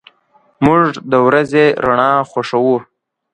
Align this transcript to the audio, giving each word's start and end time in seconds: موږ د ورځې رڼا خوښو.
موږ 0.65 0.83
د 1.11 1.13
ورځې 1.27 1.65
رڼا 1.85 2.11
خوښو. 2.29 2.75